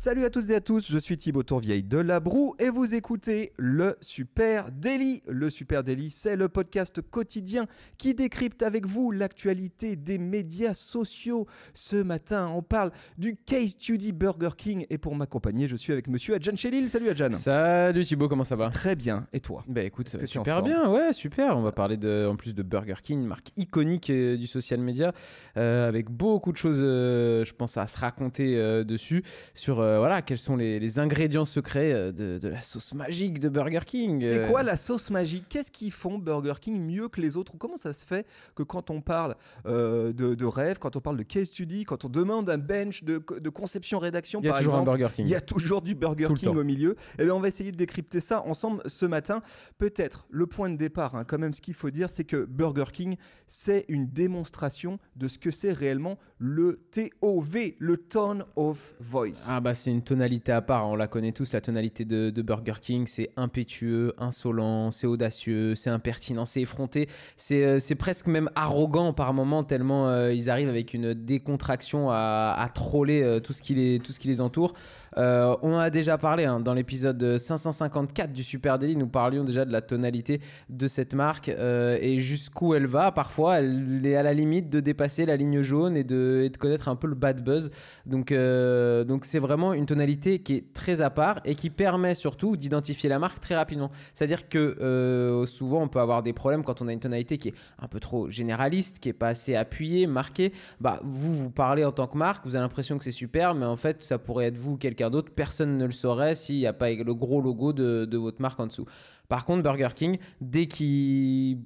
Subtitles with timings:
[0.00, 2.94] Salut à toutes et à tous, je suis Thibaut Tourvieille de La Broue et vous
[2.94, 5.22] écoutez le Super Daily.
[5.26, 7.66] Le Super Daily, c'est le podcast quotidien
[7.98, 11.48] qui décrypte avec vous l'actualité des médias sociaux.
[11.74, 16.06] Ce matin, on parle du case study Burger King et pour m'accompagner, je suis avec
[16.06, 16.88] monsieur Adjan Chelil.
[16.88, 17.32] Salut Adjan.
[17.32, 18.70] Salut Thibaut, comment ça va?
[18.70, 19.64] Très bien, et toi?
[19.66, 21.58] Bah écoute, ça va super bien, ouais, super.
[21.58, 25.12] On va parler de, en plus de Burger King, marque iconique euh, du social media,
[25.56, 29.24] euh, avec beaucoup de choses, euh, je pense, à se raconter dessus,
[29.54, 33.40] sur euh, voilà, quels sont les, les ingrédients secrets euh, de, de la sauce magique
[33.40, 34.22] de Burger King.
[34.24, 34.48] C'est euh.
[34.48, 35.46] quoi la sauce magique?
[35.48, 37.54] Qu'est-ce qu'ils font Burger King mieux que les autres?
[37.54, 41.16] Ou Comment ça se fait que quand on parle de, de rêve, quand on parle
[41.16, 44.58] de case study, quand on demande un bench de, de conception-rédaction, Il y a par
[44.58, 45.26] toujours exemple, un Burger King.
[45.26, 46.96] Il y a toujours du Burger Tout King au milieu.
[47.18, 49.42] Et bien, on va essayer de décrypter ça ensemble ce matin.
[49.78, 52.90] Peut-être le point de départ, hein, quand même, ce qu'il faut dire, c'est que Burger
[52.92, 53.16] King,
[53.46, 59.46] c'est une démonstration de ce que c'est réellement le TOV, le Tone of Voice.
[59.48, 62.74] Ah bah c'est une tonalité à part, on la connaît tous, la tonalité de, Burger
[62.80, 69.12] King, c'est impétueux, insolent, c'est audacieux, c'est impertinent, c'est effronté, c'est euh, presque même arrogant
[69.12, 73.62] par moments tellement euh, ils arrivent avec une décontraction à, à troller euh, tout, ce
[73.62, 74.74] qui les, tout ce qui les entoure.
[75.18, 79.64] Euh, on a déjà parlé hein, dans l'épisode 554 du Super Daily, nous parlions déjà
[79.64, 83.10] de la tonalité de cette marque euh, et jusqu'où elle va.
[83.10, 86.96] Parfois, elle est à la limite de dépasser la ligne jaune et de, connaître un
[86.96, 87.70] peu le bad buzz.
[88.06, 92.14] Donc, euh, donc c'est vraiment une tonalité qui est très à part et qui permet
[92.14, 93.90] surtout d'identifier la marque très rapidement.
[94.14, 97.54] C'est-à-dire que souvent, on peut avoir des problèmes quand on a une tonalité qui est
[97.80, 100.52] un peu trop généraliste, qui est pas assez appuyée, marquée.
[100.80, 103.66] Bah, vous, vous parlez en tant que marque, vous avez l'impression que c'est super, mais
[103.66, 104.76] en fait, ça pourrait être vous ou
[105.08, 105.32] quelqu'un d'autre.
[105.34, 108.66] Personne ne le saurait s'il n'y a pas le gros logo de votre marque en
[108.66, 108.86] dessous.
[109.28, 111.58] Par contre, Burger King, dès qu'ils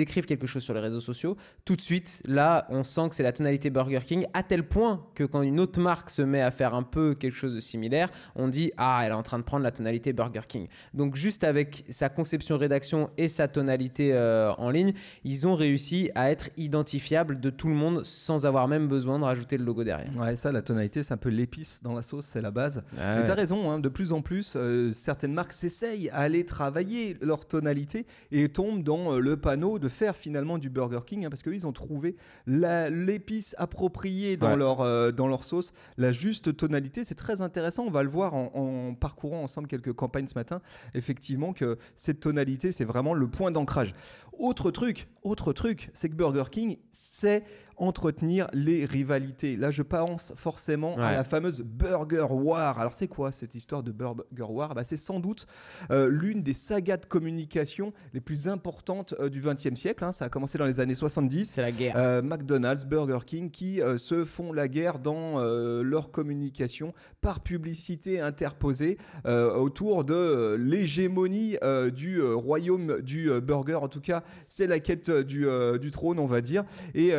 [0.00, 3.22] écrivent quelque chose sur les réseaux sociaux, tout de suite, là, on sent que c'est
[3.22, 6.50] la tonalité Burger King, à tel point que quand une autre marque se met à
[6.50, 9.44] faire un peu quelque chose de similaire, on dit Ah, elle est en train de
[9.44, 10.66] prendre la tonalité Burger King.
[10.94, 14.94] Donc, juste avec sa conception-rédaction et sa tonalité euh, en ligne,
[15.24, 19.24] ils ont réussi à être identifiables de tout le monde sans avoir même besoin de
[19.24, 20.10] rajouter le logo derrière.
[20.16, 22.82] Ouais, ça, la tonalité, c'est un peu l'épice dans la sauce, c'est la base.
[22.98, 23.26] Ah Mais ouais.
[23.26, 27.46] t'as raison, hein, de plus en plus, euh, certaines marques s'essayent à aller travailler leur
[27.46, 31.42] tonalité et tombent dans euh, le panneau de faire finalement du Burger King, hein, parce
[31.42, 32.16] qu'ils ont trouvé
[32.46, 34.56] l'épice appropriée dans, Ouais.
[34.56, 37.04] leur, euh, dans leur sauce, la juste tonalité.
[37.04, 40.60] C'est très intéressant, on va le voir en, en parcourant ensemble quelques campagnes ce matin,
[40.94, 43.94] effectivement, que cette tonalité, c'est vraiment le point d'ancrage.
[44.38, 47.44] Autre truc, autre truc, c'est que Burger King sait
[47.76, 49.56] entretenir les rivalités.
[49.56, 52.78] Là, je pense forcément à la fameuse Burger War.
[52.78, 54.74] Alors, c'est quoi cette histoire de Burger War?
[54.74, 55.46] Bah, C'est sans doute
[55.90, 60.04] euh, l'une des sagas de communication les plus importantes euh, du XXe siècle.
[60.04, 60.12] hein.
[60.12, 61.50] Ça a commencé dans les années 70.
[61.50, 61.94] C'est la guerre.
[61.96, 67.40] Euh, McDonald's, Burger King qui euh, se font la guerre dans euh, leur communication par
[67.40, 71.56] publicité interposée autour de l'hégémonie
[71.94, 73.74] du royaume du burger.
[73.76, 75.46] En tout cas, c'est la quête du,
[75.80, 76.64] du trône, on va dire.
[76.94, 77.10] Et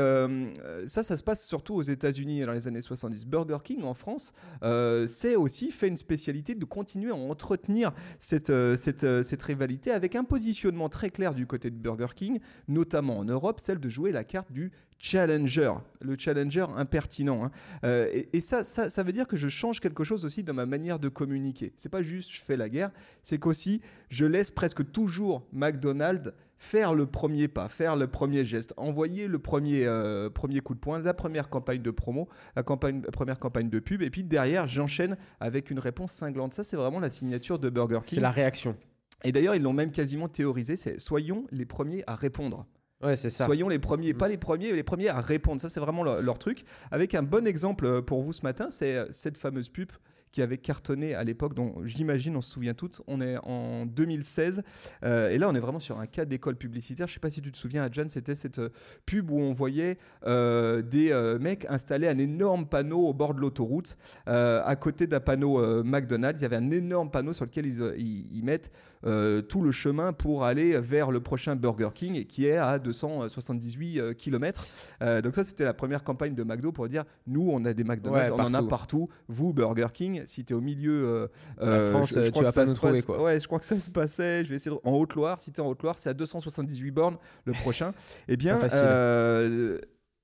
[0.85, 3.25] ça, ça se passe surtout aux États-Unis dans les années 70.
[3.25, 4.33] Burger King en France,
[5.07, 10.23] c'est aussi fait une spécialité de continuer à entretenir cette, cette, cette rivalité avec un
[10.23, 14.23] positionnement très clair du côté de Burger King, notamment en Europe, celle de jouer la
[14.23, 14.71] carte du
[15.01, 17.45] challenger, le challenger impertinent.
[17.45, 17.51] hein.
[17.83, 20.99] Euh, et ça, ça veut dire que je change quelque chose aussi dans ma manière
[20.99, 21.73] de communiquer.
[21.75, 22.91] C'est pas juste je fais la guerre,
[23.23, 28.75] c'est qu'aussi je laisse presque toujours McDonald's faire le premier pas, faire le premier geste,
[28.77, 33.01] envoyer le premier, euh, premier coup de poing, la première campagne de promo, la, campagne,
[33.03, 36.53] la première campagne de pub, et puis derrière j'enchaîne avec une réponse cinglante.
[36.53, 38.15] Ça c'est vraiment la signature de Burger King.
[38.15, 38.77] C'est la réaction.
[39.23, 42.65] Et d'ailleurs ils l'ont même quasiment théorisé, c'est soyons les premiers à répondre.
[43.03, 43.45] Ouais, c'est ça.
[43.45, 44.17] Soyons les premiers, Mm.
[44.17, 45.59] pas les premiers, mais les premiers à répondre.
[45.59, 46.63] Ça, c'est vraiment leur, leur truc.
[46.91, 49.91] Avec un bon exemple euh, pour vous ce matin, c'est euh, cette fameuse pub
[50.31, 53.01] qui avait cartonné à l'époque, dont j'imagine on se souvient toutes.
[53.07, 54.61] On est en 2016
[55.03, 57.07] euh, et là on est vraiment sur un cas d'école publicitaire.
[57.07, 58.69] Je sais pas si tu te souviens, Adjan, c'était cette euh,
[59.07, 59.97] pub où on voyait
[60.27, 63.97] euh, des euh, mecs installer un énorme panneau au bord de l'autoroute
[64.29, 66.39] euh, à côté d'un panneau euh, McDonald's.
[66.39, 68.71] Il y avait un énorme panneau sur lequel ils, ils- ils mettent
[69.05, 74.15] euh, tout le chemin pour aller vers le prochain Burger King qui est à 278
[74.15, 74.65] km.
[75.01, 77.83] Euh, donc ça c'était la première campagne de McDo pour dire nous on a des
[77.83, 79.09] McDonald's, Ouais, on en a partout.
[79.27, 81.27] Vous Burger King, si tu es au milieu euh,
[81.59, 83.05] La euh, France, je- je tu crois vas que ça pas nous se trouver, passe-
[83.05, 83.23] quoi.
[83.23, 84.43] Ouais, je crois que ça se passait.
[84.45, 85.39] Je vais essayer de- en Haute-Loire.
[85.39, 87.93] Si tu es en Haute-Loire, c'est à 278 bornes le prochain.
[88.27, 89.79] Eh bien, euh,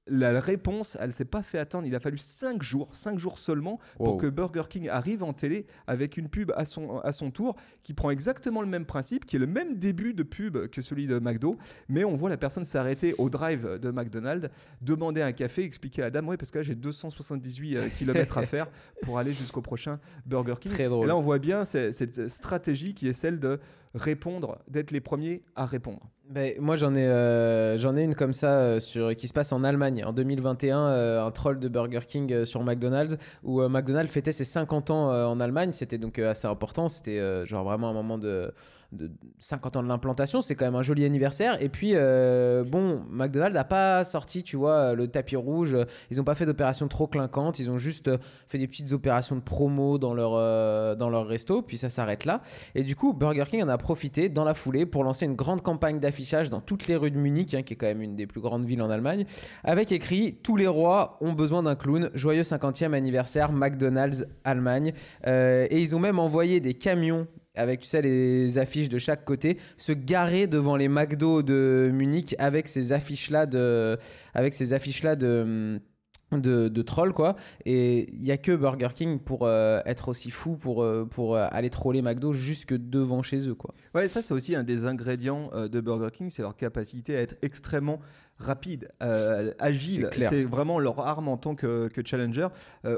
[0.09, 1.85] la réponse, elle s'est pas fait attendre.
[1.87, 4.17] Il a fallu 5 jours, 5 jours seulement, pour Wow.
[4.17, 7.93] que Burger King arrive en télé avec une pub à son, à son tour, qui
[7.93, 11.19] prend exactement le même principe, qui est le même début de pub que celui de
[11.19, 11.57] McDo,
[11.89, 14.49] mais on voit la personne s'arrêter au drive de McDonald's,
[14.81, 18.45] demander un café, expliquer à la dame, oui, parce que là j'ai 278 km à
[18.45, 18.67] faire
[19.01, 20.71] pour aller jusqu'au prochain Burger King.
[20.71, 21.07] Très Et drôle.
[21.07, 23.59] là, on voit bien cette stratégie qui est celle de
[23.93, 26.01] répondre, d'être les premiers à répondre.
[26.29, 29.63] Ben, moi, j'en ai, euh, ai une comme ça euh, sur, qui se passe en
[29.63, 30.03] Allemagne.
[30.03, 34.43] En 2021, euh, un troll de Burger King euh, sur McDonald's, où McDonald's fêtait ses
[34.43, 35.71] 50 ans en Allemagne.
[35.71, 36.89] C'était donc assez important.
[36.89, 38.53] C'était genre vraiment un moment de,
[38.91, 39.09] de
[39.39, 40.41] 50 ans de l'implantation.
[40.41, 41.61] C'est quand même un joli anniversaire.
[41.61, 45.77] Et puis, bon, McDonald's n'a pas sorti, tu vois, le tapis rouge.
[46.11, 47.59] Ils n'ont pas fait d'opérations trop clinquantes.
[47.59, 48.09] Ils ont juste
[48.47, 51.61] fait des petites opérations de promo dans leur, dans leur resto.
[51.61, 52.41] Puis ça s'arrête là.
[52.75, 55.61] Et du coup, Burger King en a profité dans la foulée pour lancer une grande
[55.61, 56.16] campagne d'affichage
[56.49, 58.65] dans toutes les rues de Munich, hein, qui est quand même une des plus grandes
[58.65, 59.25] villes en Allemagne,
[59.63, 62.09] avec écrit Tous les rois ont besoin d'un clown.
[62.13, 64.93] Joyeux 50e anniversaire McDonald's Allemagne.
[65.25, 69.25] Euh, et ils ont même envoyé des camions avec tu sais les affiches de chaque
[69.25, 73.97] côté se garer devant les McDo de Munich avec ces affiches là de
[74.35, 75.81] avec ces affiches là de
[76.33, 80.29] de, de troll quoi et il y a que Burger King pour euh, être aussi
[80.29, 84.21] fou pour, euh, pour euh, aller troller McDo jusque devant chez eux quoi Ouais, ça
[84.21, 87.99] c'est aussi un des ingrédients de Burger King, c'est leur capacité à être extrêmement
[88.39, 88.89] rapide,
[89.57, 90.09] agile.
[90.29, 92.49] C'est vraiment leur arme en tant que, que challenger.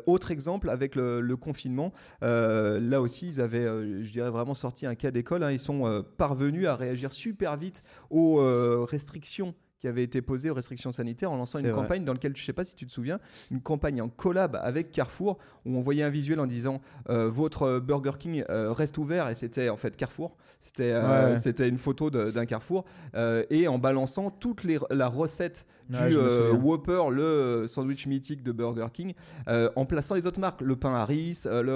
[0.06, 3.66] Autre exemple avec le, le confinement, là aussi ils avaient,
[4.04, 5.44] je dirais vraiment sorti un cas d'école.
[5.44, 5.52] hein.
[5.52, 10.92] Ils sont parvenus à réagir super vite aux restrictions qui avaient été posées aux restrictions
[10.92, 11.74] sanitaires en lançant une vrai.
[11.74, 14.58] campagne dans laquelle, je ne sais pas si tu te souviens, une campagne en collab
[14.62, 18.98] avec Carrefour où on voyait un visuel en disant euh, votre Burger King euh, reste
[18.98, 20.36] ouvert et c'était en fait Carrefour.
[20.60, 21.38] C'était euh, Ouais.
[21.38, 22.84] c'était une photo d'un Carrefour
[23.16, 26.64] euh, et en balançant toute les, la recette du euh, souviens.
[26.64, 29.14] Whopper, le euh, sandwich mythique de Burger King,
[29.48, 31.72] euh, en plaçant les autres marques, le pain Harris, euh, le,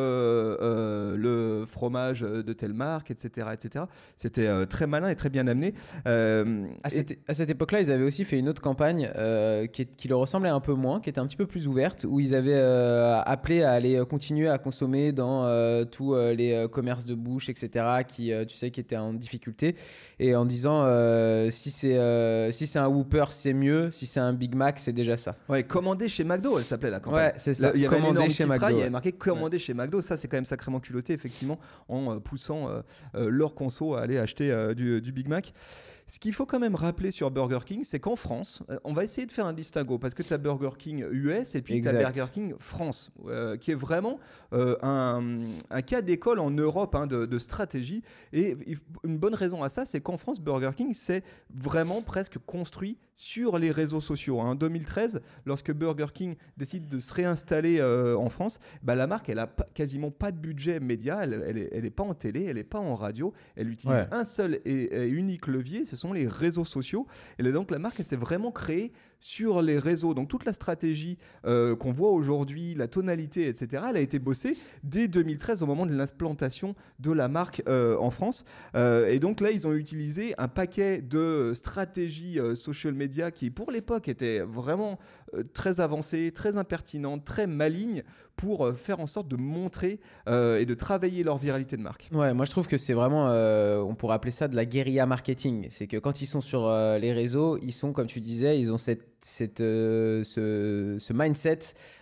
[0.61, 3.47] euh, le fromage de telle marque, etc.
[3.53, 3.85] etc.
[4.15, 5.73] C'était euh, très malin et très bien amené.
[6.07, 9.67] Euh, À et- cette, à cette époque-là, ils avaient aussi fait une autre campagne euh,
[9.67, 12.05] qui, est- qui leur ressemblait un peu moins, qui était un petit peu plus ouverte,
[12.07, 16.53] où ils avaient euh, appelé à aller continuer à consommer dans euh, tous euh, les
[16.53, 19.75] euh, commerces de bouche, etc., qui, euh, tu sais, qui étaient en difficulté,
[20.19, 24.19] et en disant euh, si c'est euh, si c'est un Whopper, c'est mieux, si c'est
[24.19, 25.35] un Big Mac, c'est déjà ça.
[25.49, 27.27] Ouais, commander chez McDo, elle s'appelait la campagne.
[27.27, 27.67] Ouais, c'est ça.
[27.67, 30.01] Là, Il y avait un Commander chez McDo, il y avait marqué commander chez McDo.
[30.01, 32.81] Ça, c'est quand même sacrément culotté, effectivement, en euh, poussant euh,
[33.15, 35.53] euh, leur conso à aller acheter euh, du, du Big Mac.
[36.07, 39.03] Ce qu'il faut quand même rappeler sur Burger King, c'est qu'en France, euh, on va
[39.03, 41.87] essayer de faire un distinguo parce que tu as Burger King US et puis tu
[41.87, 41.93] as.
[41.93, 44.19] Burger King France, euh, qui est vraiment
[44.53, 45.23] euh, un,
[45.69, 48.03] un cas d'école en Europe hein, de, de stratégie.
[48.33, 48.57] Et
[49.03, 51.23] une bonne raison à ça, c'est qu'en France, Burger King s'est
[51.53, 54.41] vraiment presque construit sur les réseaux sociaux.
[54.41, 54.51] hein.
[54.51, 59.29] En 2013, lorsque Burger King décide de se réinstaller euh, en France, bah, la marque,
[59.29, 62.45] elle a quasiment pas de budget média, elle, elle, est, elle est pas en télé,
[62.45, 64.07] elle est pas en radio, elle utilise Ouais.
[64.11, 67.07] un seul et, et unique levier, ce sont les réseaux sociaux.
[67.39, 68.91] Et donc la marque, elle s'est vraiment créée
[69.23, 70.13] sur les réseaux.
[70.13, 74.57] Donc toute la stratégie euh, qu'on voit aujourd'hui, la tonalité, etc., elle a été bossée
[74.83, 78.43] dès 2013 au moment de l'implantation de la marque euh, en France.
[78.75, 83.71] Euh, et donc là, ils ont utilisé un paquet de stratégies social media qui, pour
[83.71, 84.99] l'époque, étaient vraiment
[85.53, 88.03] très avancées, très impertinentes, très malignes
[88.35, 92.09] pour faire en sorte de montrer et de travailler leur viralité de marque.
[92.11, 95.67] Ouais, moi je trouve que c'est vraiment, on pourrait appeler ça de la guérilla marketing.
[95.69, 96.67] C'est que quand ils sont sur
[96.99, 101.59] les réseaux, ils sont, comme tu disais, ils ont cette, cette, euh, ce, ce mindset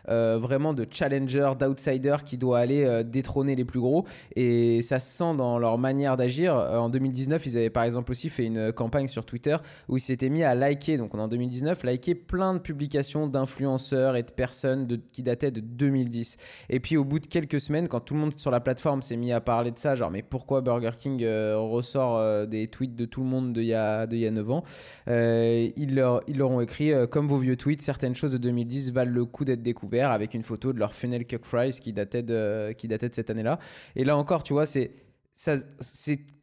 [0.10, 4.06] euh, vraiment de challenger, d'outsider qui doit aller euh, détrôner les plus gros.
[4.36, 6.56] Et ça se sent dans leur manière d'agir.
[6.56, 9.56] En 2019, ils avaient par exemple aussi fait une campagne sur Twitter
[9.88, 14.24] où ils s'étaient mis à liker, donc en 2019, liker plein de publications d'influenceurs et
[14.24, 16.38] de personnes qui dataient de 2010.
[16.70, 19.18] Et puis au bout de quelques semaines, quand tout le monde sur la plateforme s'est
[19.18, 23.22] mis à parler de ça, genre mais pourquoi Burger King ressort des tweets de tout
[23.22, 24.64] le monde d'il y y a 9 ans,
[25.08, 29.12] ils, leur, ils leur ont écrit comme vos vieux tweets, certaines choses de 2010 valent
[29.12, 32.74] le coup d'être découvertes avec une photo de leur funnel cuck fries qui datait de,
[32.74, 33.60] qui datait de cette année-là.
[33.96, 34.92] Et là encore, tu vois, c'est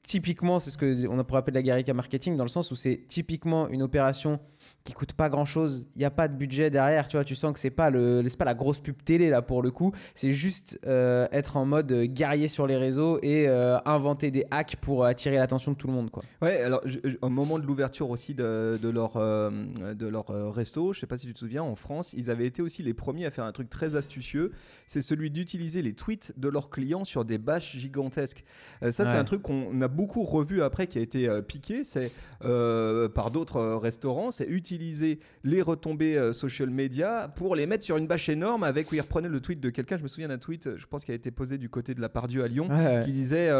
[0.09, 2.75] typiquement, c'est ce que on pourrait appeler de la guérilla marketing, dans le sens où
[2.75, 4.41] c'est typiquement une opération
[4.85, 5.87] qui coûte pas grand chose.
[5.95, 7.25] Il n'y a pas de budget derrière, tu vois.
[7.25, 9.93] Tu sens que c'est pas le, pas la grosse pub télé là pour le coup.
[10.15, 14.45] C'est juste euh, être en mode euh, guerrier sur les réseaux et euh, inventer des
[14.51, 16.23] hacks pour attirer l'attention de tout le monde, quoi.
[16.43, 19.51] Ouais, alors je- je- au moment de l'ouverture aussi de, de leur, euh,
[19.95, 22.63] de leur resto, je sais pas si tu te souviens, en France, ils avaient été
[22.63, 24.53] aussi les premiers à faire un truc très astucieux,
[24.87, 28.45] c'est celui d'utiliser les tweets de leurs clients sur des bâches gigantesques.
[28.81, 32.13] Ça, c'est un truc qu'on a beaucoup revu après, qui a été euh, piqué, c'est
[32.45, 37.83] euh, par d'autres euh, restaurants, c'est utiliser les retombées euh, social media pour les mettre
[37.85, 39.97] sur une bâche énorme avec où il reprenait le tweet de quelqu'un.
[39.97, 42.09] Je me souviens d'un tweet, je pense, qui a été posé du côté de la
[42.09, 43.03] Pardieu à Lyon, Ouais, ouais.
[43.05, 43.51] qui disait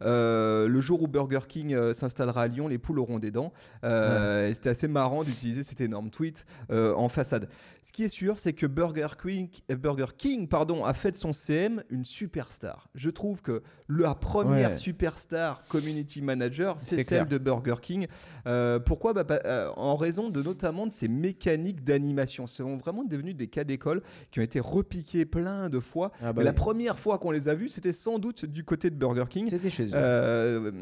[0.00, 3.52] le jour où Burger King s'installera à Lyon, les poules auront des dents.
[3.82, 7.48] Et C'était assez marrant d'utiliser cet énorme tweet en façade.
[7.82, 11.32] Ce qui est sûr, c'est que Burger King, Burger King pardon, a fait de son
[11.32, 12.88] CM une superstar.
[12.94, 14.76] Je trouve que la première Ouais.
[14.76, 18.06] superstar community manager, c'est celle de Burger King.
[18.46, 22.46] Euh, pourquoi Bah, bah, euh, En raison de notamment de ces mécaniques d'animation.
[22.46, 26.12] Ce sont vraiment devenus des cas d'école qui ont été repiqués plein de fois.
[26.20, 28.90] Ah bah Mais la première fois qu'on les a vus, c'était sans doute du côté
[28.90, 29.48] de Burger King.
[29.48, 29.92] C'était chez eux.
[29.94, 30.72] Euh,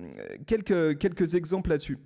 [0.47, 1.99] quelques, quelques exemples là-dessus.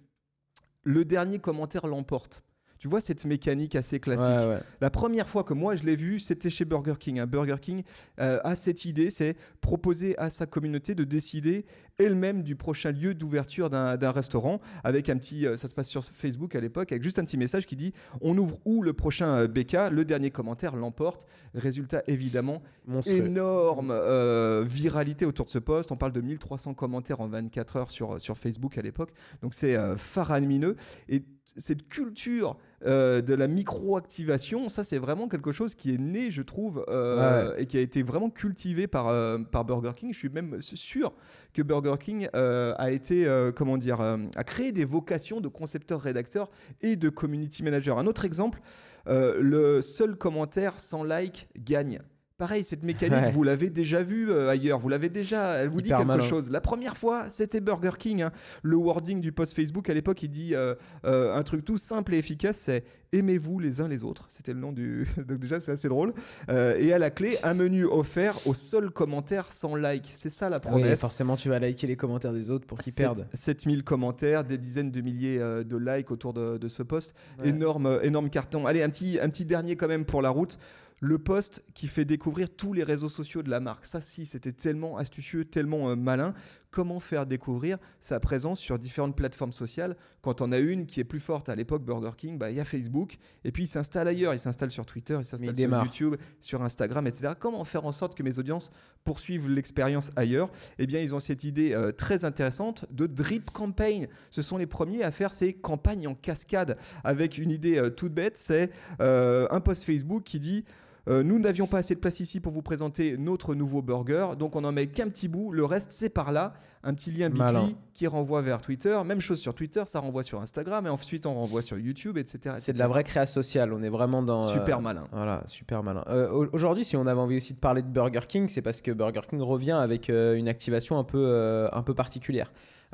[0.83, 2.43] Le dernier commentaire l'emporte.
[2.83, 4.27] Tu vois cette mécanique assez classique.
[4.27, 4.61] Ouais, ouais.
[4.81, 7.21] La première fois que moi je l'ai vu, c'était chez Burger King.
[7.21, 7.85] Un Burger King
[8.19, 11.65] euh, a cette idée, c'est proposer à sa communauté de décider
[11.99, 14.61] elle-même du prochain lieu d'ouverture d'un restaurant.
[14.85, 17.37] Avec un petit, euh, ça se passe sur Facebook à l'époque, avec juste un petit
[17.37, 19.91] message qui dit on ouvre où le prochain euh, BK.
[19.91, 21.27] Le dernier commentaire l'emporte.
[21.55, 23.27] Résultat évidemment Monstrueux.
[23.27, 25.93] énorme euh, viralité autour de ce poste.
[25.93, 29.11] On parle de 1300 commentaires en 24 heures sur, sur Facebook à l'époque.
[29.43, 30.77] Donc c'est euh, faramineux.
[31.09, 31.25] Et
[31.57, 36.43] cette culture euh, de la micro-activation, ça c'est vraiment quelque chose qui est né, je
[36.43, 40.13] trouve, euh, et qui a été vraiment cultivé par, euh, par Burger King.
[40.13, 41.13] Je suis même sûr
[41.55, 47.09] que Burger King a été, comment dire, a créé des vocations de concepteur-rédacteur et de
[47.09, 47.99] community manager.
[47.99, 48.61] Un autre exemple,
[49.07, 52.01] le seul commentaire sans like gagne.
[52.43, 53.31] Pareil, cette mécanique, Ouais.
[53.31, 56.25] vous l'avez déjà vue euh, ailleurs, vous l'avez déjà, elle vous dit quelque malin.
[56.27, 56.51] chose.
[56.51, 58.23] La première fois, c'était Burger King.
[58.23, 58.33] hein.
[58.65, 62.15] Le wording du post Facebook à l'époque, il dit euh, euh, un truc tout simple
[62.15, 62.83] et efficace, c'est
[63.13, 64.27] aimez-vous les uns les autres.
[64.29, 65.07] C'était le nom du.
[65.29, 66.15] Donc déjà, c'est assez drôle.
[66.49, 70.11] Euh, et à la clé, un menu offert au seul commentaire sans like.
[70.13, 70.99] C'est ça la Oui, promesse.
[71.01, 73.25] forcément, tu vas liker les commentaires des autres pour qu'ils perdent.
[73.35, 77.15] 7000 commentaires, des dizaines de milliers euh, de likes autour de, de ce post.
[77.39, 77.51] Ouais.
[77.51, 78.67] Énorme, énorme carton.
[78.67, 80.59] Allez, un petit, un petit dernier quand même pour la route.
[81.05, 83.87] Le post qui fait découvrir tous les réseaux sociaux de la marque.
[83.87, 86.33] Ça, si, c'était tellement astucieux, tellement euh, malin.
[86.71, 89.97] Comment faire découvrir sa présence sur différentes plateformes sociales?
[90.21, 92.61] Quand on a une qui est plus forte à l'époque, Burger King, bah, il y
[92.61, 93.19] a Facebook.
[93.43, 94.33] Et puis, il s'installe ailleurs.
[94.33, 95.83] Il s'installe sur Twitter, il s'installe sur.
[95.83, 97.35] YouTube, sur Instagram, etc.
[97.37, 98.71] Comment faire en sorte que mes audiences
[99.03, 100.53] poursuivent l'expérience ailleurs?
[100.79, 104.07] Eh bien, ils ont cette idée euh, très intéressante de drip campaign.
[104.31, 108.15] Ce sont les premiers à faire ces campagnes en cascade avec une idée euh, toute
[108.15, 108.37] bête.
[108.37, 110.65] C'est un post Facebook qui dit
[111.09, 114.55] euh, nous n'avions pas assez de place ici pour vous présenter notre nouveau burger, donc
[114.57, 116.53] on en met qu'un petit bout, le reste c'est par là,
[116.85, 117.29] un petit lien.
[117.29, 121.27] Bitly qui renvoie vers Twitter, même chose sur Twitter, ça renvoie sur Instagram et ensuite
[121.27, 122.57] on renvoie sur YouTube, etc.
[122.59, 123.73] C'est de la vraie créa sociale.
[123.73, 124.49] On est vraiment dans.
[124.49, 125.05] euh, super malin.
[125.13, 126.05] Voilà, super malin.
[126.09, 128.81] Euh, au- Aujourd'hui, si on avait envie aussi de parler de Burger King, c'est parce
[128.81, 132.51] que Burger King revient avec une activation un peu, un peu particulière.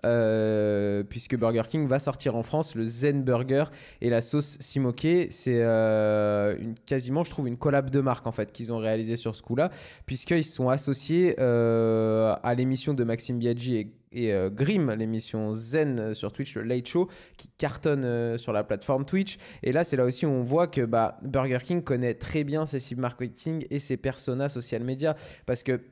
[0.06, 3.64] Euh, puisque Burger King va sortir en France le Zen Burger
[4.00, 5.26] et la sauce Simoke.
[5.30, 9.34] C'est euh, quasiment, je trouve, une collab de marque en fait qu'ils ont réalisé sur
[9.34, 9.70] ce coup-là,
[10.06, 16.32] puisqu'ils sont associés euh, à l'émission de Maxime Biaggi et, et Grimm, l'émission Zen sur
[16.32, 19.36] Twitch, le Late Show, qui cartonne sur la plateforme Twitch.
[19.62, 22.64] Et là, c'est là aussi où on voit que bah, Burger King connaît très bien
[22.64, 25.14] ses cibles marketing et ses personas social media.
[25.44, 25.82] Parce que,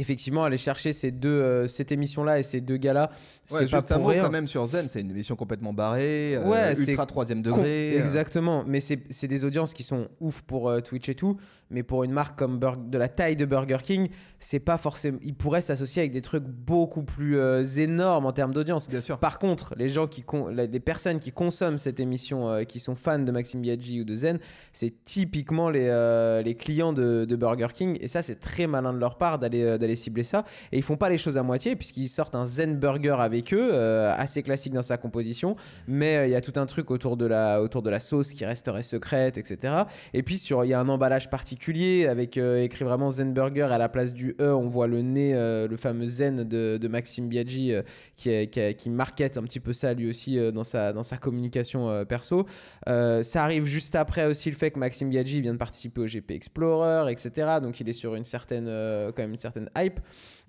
[0.00, 3.10] effectivement, aller chercher ces deux, euh, cette émission-là et ces deux gars-là,
[3.52, 4.22] Ouais, c'est pas pour rien.
[4.22, 7.94] quand même sur Zen, c'est une émission complètement barrée, euh, Ouais, ultra troisième degré.
[7.96, 11.36] euh, Exactement, mais c'est des audiences qui sont ouf pour euh, Twitch et tout,
[11.70, 15.18] mais pour une marque comme Bur- de la taille de Burger King, c'est pas forcément.
[15.22, 17.38] Ils pourraient s'associer avec des trucs beaucoup plus
[17.78, 18.88] énormes en termes d'audience.
[18.88, 19.18] Bien sûr.
[19.18, 23.30] Par contre, les gens qui les personnes qui consomment cette émission, qui sont fans de
[23.32, 24.38] Maxime Biaggi ou de Zen,
[24.72, 27.98] c'est typiquement les, les clients de, de Burger King.
[28.00, 30.44] Et ça, c'est très malin de leur part d'aller cibler ça.
[30.72, 33.70] Et ils font pas les choses à moitié puisqu'ils sortent un Zen Burger avec eux,
[33.72, 35.56] euh, assez classique dans sa composition,
[35.86, 38.32] mais euh, il y a tout un truc autour de la autour de la sauce
[38.32, 39.84] qui resterait secrète, etc.
[40.14, 43.68] Et puis sur, il y a un emballage particulier avec euh, écrit vraiment Zen Burger
[43.70, 47.28] à la place du E, on voit le nez, le fameux Zen de, de Maxime
[47.28, 47.74] Biaggi
[48.16, 52.46] qui, qui, market un petit peu ça lui aussi dans, sa, dans sa communication perso.
[52.86, 56.32] Ça arrive juste après aussi le fait que Maxime Biaggi vient de participer au GP
[56.32, 57.58] Explorer, etc.
[57.62, 60.00] Donc il est sur une certaine, quand même une certaine hype.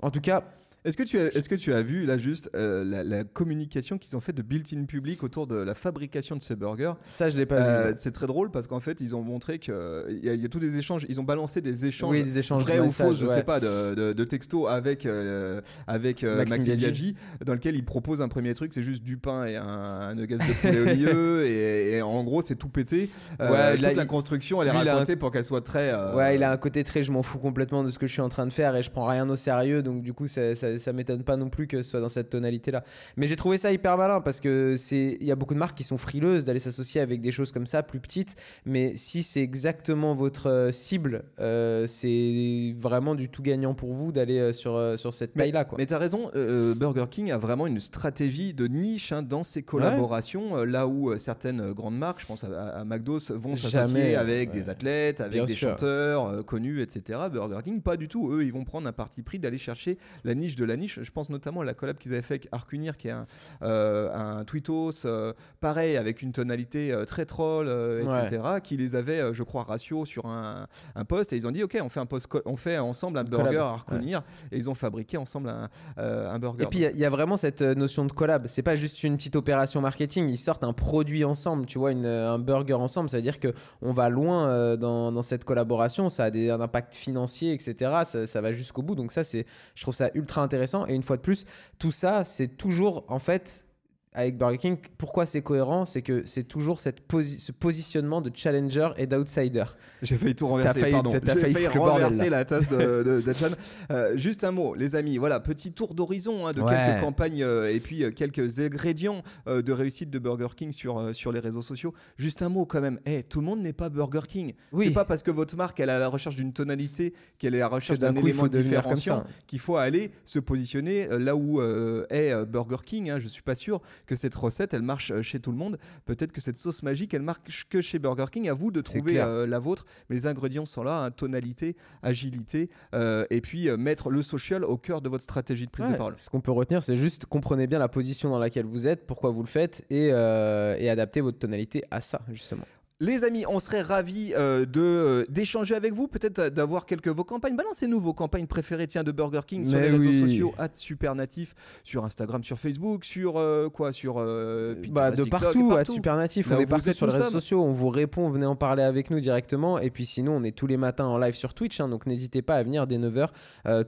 [0.02, 0.44] En tout cas,
[0.84, 4.00] Est-ce que, tu as, est-ce que tu as vu là juste euh, la, la communication
[4.00, 6.94] qu'ils ont fait de built-in public autour de la fabrication de ce burger?
[7.10, 7.96] Ça je l'ai pas Euh, vu.
[7.98, 9.76] C'est très drôle parce qu'en fait ils ont montré qu'il
[10.24, 12.64] y, a- y a tous des échanges, ils ont balancé des échanges Oui, des échanges
[12.64, 13.36] vrais de ou faux, je ouais.
[13.36, 17.16] sais pas, de, de, de textos avec, euh, avec euh, Maxime Biaggi.
[17.46, 20.38] Dans lequel il propose un premier truc, c'est juste du pain et un, un nuggets
[20.38, 23.12] de poulet au milieu, et, et en gros c'est tout pété.
[23.40, 25.92] Euh, Ouais, toute là, la construction elle est un- racontée pour qu'elle soit très.
[25.94, 28.12] euh, Ouais, il a un côté très je m'en fous complètement de ce que je
[28.14, 30.56] suis en train de faire et je prends rien au sérieux donc du coup ça,
[30.56, 32.84] ça, ça, ça m'étonne pas non plus que ce soit dans cette tonalité-là.
[33.18, 35.78] Mais j'ai trouvé ça hyper malin parce que c'est, il y a beaucoup de marques
[35.78, 38.36] qui sont frileuses d'aller s'associer avec des choses comme ça, plus petites.
[38.66, 44.12] Mais si c'est exactement votre euh, cible, euh, c'est vraiment du tout gagnant pour vous
[44.12, 45.78] d'aller euh, sur, sur cette taille-là, quoi.
[45.78, 49.44] Mais tu as raison, euh, Burger King a vraiment une stratégie de niche hein, dans
[49.44, 54.50] ses collaborations, là où certaines grandes marques, je pense à, à- McDo, vont s'associer avec
[54.50, 54.56] ouais.
[54.60, 55.70] des athlètes, avec Bien des sûr.
[55.70, 57.20] chanteurs euh, connus, etc.
[57.32, 58.32] Burger King, pas du tout.
[58.32, 61.00] Eux, ils vont prendre un parti pris d'aller chercher la niche de la niche.
[61.02, 63.26] Je pense notamment à la collab qu'ils avaient fait avec Arcunir, qui est un,
[63.62, 68.24] euh, un tweetos, euh, pareil, avec une tonalité euh, très troll, Ouais.
[68.26, 71.64] etc., qui les avait, je crois, ratio sur un, un post, et ils ont dit,
[71.64, 73.64] OK, on fait, un post on fait ensemble un Collab, burger ouais.
[73.64, 76.64] Arcunir, et ils ont fabriqué ensemble un, un burger.
[76.64, 78.48] Et puis il y a- il y, a vraiment cette notion de collab.
[78.48, 80.30] C'est pas juste une petite opération marketing.
[80.30, 83.10] Ils sortent un produit ensemble, tu vois, une, un burger ensemble.
[83.10, 86.10] Ça veut dire que on va loin dans, dans cette collaboration.
[86.10, 88.02] Ça a des, un impact financier, etc.
[88.04, 88.96] Ça, ça va jusqu'au bout.
[88.96, 90.51] Donc ça, c'est, je trouve ça ultra intéressant.
[90.88, 91.46] Et une fois de plus,
[91.80, 93.66] tout ça, c'est toujours en fait.
[94.14, 98.30] Avec Burger King, pourquoi c'est cohérent C'est que c'est toujours cette posi- ce positionnement de
[98.36, 99.64] challenger et d'outsider.
[100.02, 101.12] J'ai failli tout renverser, failli- pardon.
[101.14, 103.22] J'ai failli failli bordel, renverser la tasse de.
[103.92, 105.18] Euh, juste un mot, les amis.
[105.18, 106.72] Voilà, petit tour d'horizon hein, de Ouais.
[106.74, 111.32] quelques campagnes euh, et puis euh, quelques ingrédients de réussite de Burger King sur, sur
[111.32, 111.94] les réseaux sociaux.
[112.18, 113.00] Juste un mot quand même.
[113.06, 114.54] Eh, tout le monde n'est pas Burger King.
[114.74, 114.88] Oui.
[114.88, 117.60] C'est pas parce que votre marque elle est à la recherche d'une tonalité, qu'elle est
[117.60, 122.78] à la recherche d'un élément différenciant, qu'il faut aller se positionner là où est Burger
[122.86, 123.10] King.
[123.10, 123.20] hein.
[123.20, 125.78] Je suis pas sûr que cette recette elle marche euh, chez tout le monde.
[126.06, 128.50] Peut-être que cette sauce magique elle marche que chez Burger King.
[128.50, 129.86] À vous de trouver euh, la vôtre.
[130.10, 134.64] Mais les ingrédients sont là hein, tonalité, agilité euh, et puis euh, mettre le social
[134.64, 136.14] au cœur de votre stratégie de prise de parole.
[136.18, 139.32] Ce qu'on peut retenir, c'est juste comprenez bien la position dans laquelle vous êtes, pourquoi
[139.32, 142.64] vous le faites, et, et adaptez votre tonalité à ça, justement.
[143.02, 147.24] Les amis, on serait ravis euh, de euh, d'échanger avec vous, peut-être d'avoir quelques vos
[147.24, 147.56] campagnes.
[147.56, 152.06] Balancez-nous vos campagnes préférées tiens, de Burger King sur Mais les réseaux sociaux, @supernatif, sur
[152.06, 156.52] Instagram, sur Facebook, sur euh, quoi, sur Bah, Pinterest, de TikTok, partout, à Super Natif,
[156.52, 159.10] Là on est partout sur les réseaux sociaux, on vous répond, venez en parler avec
[159.10, 159.80] nous directement.
[159.80, 162.44] Et puis sinon, on est tous les matins en live sur Twitch, hein, donc n'hésitez
[162.44, 163.30] pas à venir dès 9h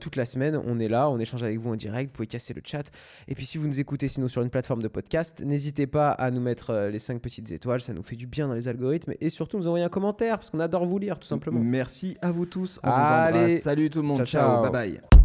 [0.00, 0.60] toute la semaine.
[0.66, 2.90] On est là, on échange avec vous en direct, vous pouvez casser le chat.
[3.28, 6.32] Et puis si vous nous écoutez sinon sur une plateforme de podcast, n'hésitez pas à
[6.32, 9.03] nous mettre les 5 petites étoiles, ça nous fait du bien dans les algorithmes.
[9.20, 11.60] Et surtout, nous envoyer un commentaire, parce qu'on adore vous lire, tout simplement.
[11.60, 12.80] Merci à vous tous.
[12.82, 13.38] On Allez.
[13.38, 13.62] vous embrasse.
[13.62, 14.16] Salut tout le monde.
[14.18, 14.62] Ciao, ciao ciao.
[14.70, 15.23] bye bye.